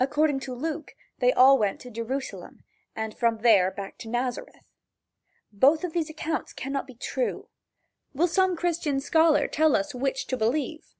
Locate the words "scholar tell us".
9.00-9.94